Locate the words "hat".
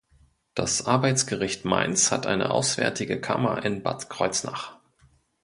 2.11-2.25